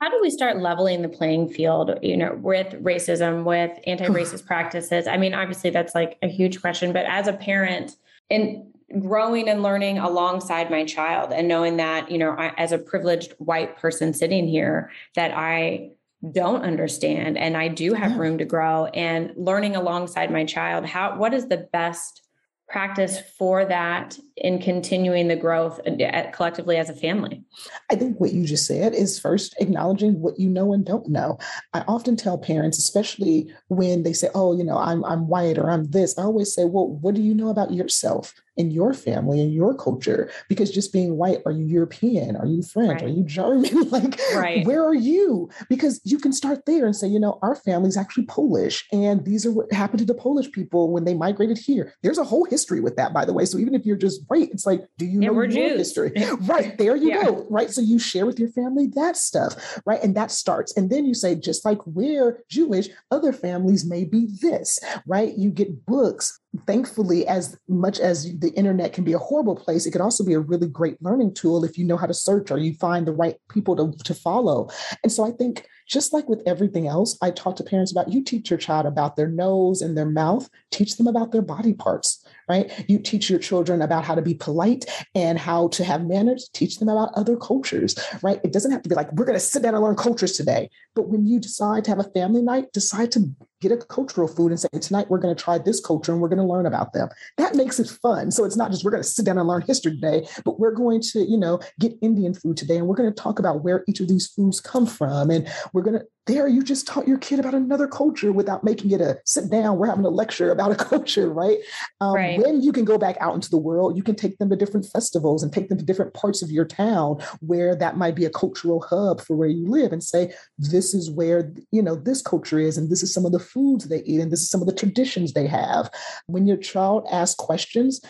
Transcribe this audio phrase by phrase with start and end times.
[0.00, 5.06] how do we start leveling the playing field you know with racism with anti-racist practices
[5.06, 7.96] i mean obviously that's like a huge question but as a parent
[8.30, 8.64] and
[9.00, 13.32] growing and learning alongside my child and knowing that you know I, as a privileged
[13.38, 15.90] white person sitting here that i
[16.32, 18.18] don't understand and i do have yeah.
[18.18, 22.22] room to grow and learning alongside my child how what is the best
[22.68, 27.44] practice for that in continuing the growth uh, collectively as a family?
[27.90, 31.38] I think what you just said is first acknowledging what you know and don't know.
[31.74, 35.70] I often tell parents, especially when they say, "Oh, you know, I'm I'm white or
[35.70, 39.40] I'm this," I always say, "Well, what do you know about yourself?" in your family
[39.40, 43.04] and your culture because just being white are you european are you french right.
[43.04, 44.66] are you german like right.
[44.66, 48.26] where are you because you can start there and say you know our family's actually
[48.26, 52.18] polish and these are what happened to the polish people when they migrated here there's
[52.18, 54.66] a whole history with that by the way so even if you're just white it's
[54.66, 55.78] like do you yeah, know your Jews.
[55.78, 56.12] history
[56.42, 57.24] right there you yeah.
[57.24, 60.88] go right so you share with your family that stuff right and that starts and
[60.88, 65.84] then you say just like we're jewish other families may be this right you get
[65.84, 70.24] books thankfully, as much as the internet can be a horrible place, it can also
[70.24, 73.06] be a really great learning tool if you know how to search or you find
[73.06, 74.68] the right people to, to follow.
[75.02, 78.22] And so I think just like with everything else, I talk to parents about you
[78.22, 82.24] teach your child about their nose and their mouth, teach them about their body parts,
[82.50, 82.84] right?
[82.88, 84.84] You teach your children about how to be polite
[85.14, 88.40] and how to have manners, teach them about other cultures, right?
[88.42, 90.68] It doesn't have to be like, we're going to sit down and learn cultures today.
[90.96, 94.50] But when you decide to have a family night, decide to get a cultural food
[94.50, 96.92] and say, tonight we're going to try this culture and we're going to learn about
[96.92, 97.08] them.
[97.36, 98.30] That makes it fun.
[98.30, 100.72] So it's not just we're going to sit down and learn history today, but we're
[100.72, 103.84] going to, you know, get Indian food today and we're going to talk about where
[103.86, 105.30] each of these foods come from.
[105.30, 108.92] And we're going to, there, you just taught your kid about another culture without making
[108.92, 111.58] it a sit down, we're having a lecture about a culture, right?
[112.00, 112.38] Um, right.
[112.40, 114.86] When you can go back out into the world, you can take them to different
[114.86, 118.30] festivals and take them to different parts of your town where that might be a
[118.30, 122.58] cultural hub for where you live and say, this is where, you know, this culture
[122.58, 124.66] is, and this is some of the foods they eat, and this is some of
[124.66, 125.90] the traditions they have.
[126.26, 128.00] When your child asks questions,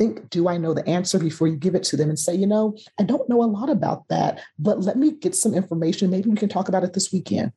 [0.00, 2.46] think, do I know the answer before you give it to them and say, you
[2.46, 6.10] know, I don't know a lot about that, but let me get some information.
[6.10, 7.52] Maybe we can talk about it this weekend.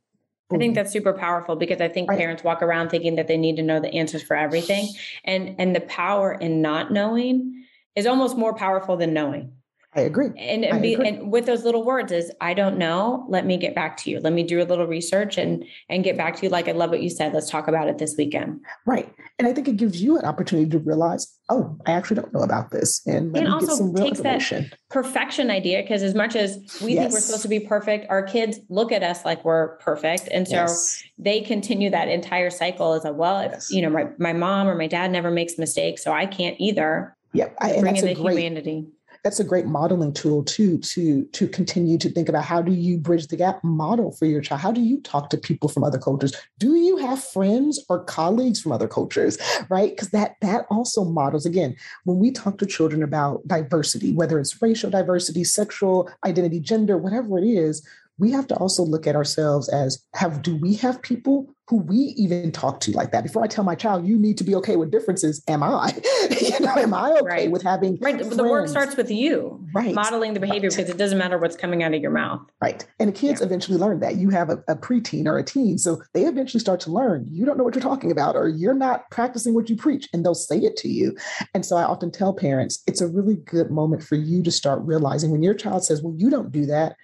[0.51, 2.19] I think that's super powerful because I think right.
[2.19, 4.87] parents walk around thinking that they need to know the answers for everything.
[5.23, 7.65] And and the power in not knowing
[7.95, 9.53] is almost more powerful than knowing.
[9.95, 10.27] I agree.
[10.37, 11.07] And and, be, agree.
[11.07, 13.25] and with those little words is I don't know.
[13.29, 14.19] Let me get back to you.
[14.19, 16.49] Let me do a little research and and get back to you.
[16.49, 17.33] Like I love what you said.
[17.33, 18.61] Let's talk about it this weekend.
[18.85, 19.13] Right.
[19.37, 22.41] And I think it gives you an opportunity to realize, oh, I actually don't know
[22.41, 27.03] about this, and and also takes that perfection idea because as much as we yes.
[27.03, 30.47] think we're supposed to be perfect, our kids look at us like we're perfect, and
[30.47, 31.03] so yes.
[31.17, 33.39] they continue that entire cycle as a well.
[33.39, 33.71] If yes.
[33.71, 37.15] you know, my my mom or my dad never makes mistakes, so I can't either.
[37.35, 38.85] Yep, I, bring in the great, humanity
[39.23, 42.97] that's a great modeling tool too to to continue to think about how do you
[42.97, 44.61] bridge the gap model for your child?
[44.61, 46.33] How do you talk to people from other cultures?
[46.59, 49.37] Do you have friends or colleagues from other cultures
[49.69, 49.91] right?
[49.91, 54.61] Because that that also models again when we talk to children about diversity whether it's
[54.61, 57.87] racial diversity sexual identity gender whatever it is
[58.19, 61.95] we have to also look at ourselves as have do we have people who we
[61.95, 64.75] even talk to like that before i tell my child you need to be okay
[64.75, 65.93] with differences am i
[66.41, 67.51] you know am i okay right.
[67.51, 68.35] with having right friends?
[68.35, 70.77] the work starts with you right modeling the behavior right.
[70.77, 73.47] because it doesn't matter what's coming out of your mouth right and the kids yeah.
[73.47, 76.79] eventually learn that you have a, a preteen or a teen so they eventually start
[76.79, 79.75] to learn you don't know what you're talking about or you're not practicing what you
[79.75, 81.15] preach and they'll say it to you
[81.53, 84.81] and so i often tell parents it's a really good moment for you to start
[84.83, 86.95] realizing when your child says well you don't do that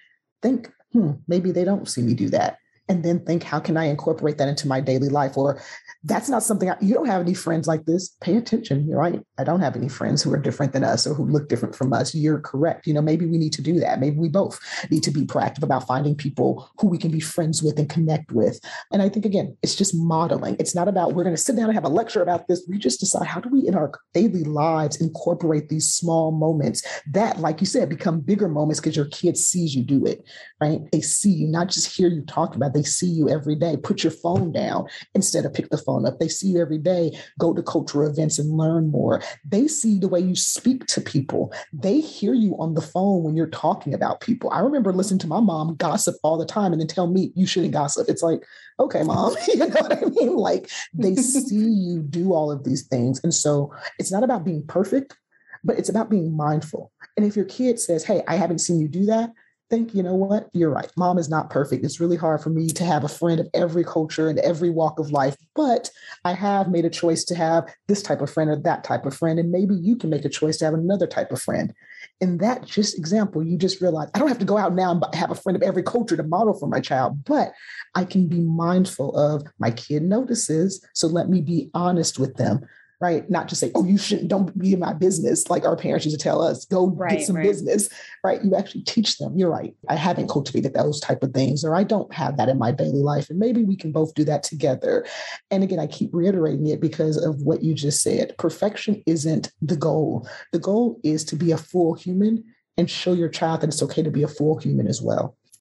[0.42, 2.58] think hmm, maybe they don't see me do that
[2.90, 5.38] and then think, how can I incorporate that into my daily life?
[5.38, 5.62] Or
[6.02, 8.16] that's not something I, you don't have any friends like this.
[8.20, 8.88] Pay attention.
[8.88, 9.22] You're right.
[9.38, 11.92] I don't have any friends who are different than us or who look different from
[11.92, 12.16] us.
[12.16, 12.88] You're correct.
[12.88, 14.00] You know, maybe we need to do that.
[14.00, 14.58] Maybe we both
[14.90, 18.32] need to be proactive about finding people who we can be friends with and connect
[18.32, 18.58] with.
[18.92, 20.56] And I think, again, it's just modeling.
[20.58, 22.66] It's not about we're going to sit down and have a lecture about this.
[22.68, 27.38] We just decide how do we in our daily lives incorporate these small moments that,
[27.38, 30.24] like you said, become bigger moments because your kid sees you do it,
[30.60, 30.80] right?
[30.90, 33.76] They see you, not just hear you talk about, they see you every day.
[33.76, 36.18] Put your phone down instead of pick the phone up.
[36.18, 37.18] They see you every day.
[37.38, 39.22] Go to cultural events and learn more.
[39.44, 41.52] They see the way you speak to people.
[41.74, 44.50] They hear you on the phone when you're talking about people.
[44.50, 47.46] I remember listening to my mom gossip all the time and then tell me you
[47.46, 48.08] shouldn't gossip.
[48.08, 48.46] It's like,
[48.78, 50.36] okay, mom, you know what I mean?
[50.36, 53.20] Like they see you do all of these things.
[53.22, 55.18] And so it's not about being perfect,
[55.62, 56.92] but it's about being mindful.
[57.18, 59.34] And if your kid says, hey, I haven't seen you do that,
[59.70, 60.90] think, you know what, you're right.
[60.96, 61.84] Mom is not perfect.
[61.84, 64.98] It's really hard for me to have a friend of every culture and every walk
[64.98, 65.90] of life, but
[66.24, 69.16] I have made a choice to have this type of friend or that type of
[69.16, 69.38] friend.
[69.38, 71.72] And maybe you can make a choice to have another type of friend.
[72.20, 75.04] In that just example, you just realize I don't have to go out now and
[75.14, 77.52] have a friend of every culture to model for my child, but
[77.94, 80.84] I can be mindful of my kid notices.
[80.94, 82.66] So let me be honest with them
[83.00, 83.28] right?
[83.30, 85.48] Not to say, oh, you shouldn't, don't be in my business.
[85.48, 87.42] Like our parents used to tell us, go right, get some right.
[87.42, 87.88] business,
[88.22, 88.44] right?
[88.44, 89.74] You actually teach them, you're right.
[89.88, 93.02] I haven't cultivated those type of things, or I don't have that in my daily
[93.02, 93.30] life.
[93.30, 95.06] And maybe we can both do that together.
[95.50, 98.36] And again, I keep reiterating it because of what you just said.
[98.38, 100.28] Perfection isn't the goal.
[100.52, 102.44] The goal is to be a full human
[102.76, 105.36] and show your child that it's okay to be a full human as well.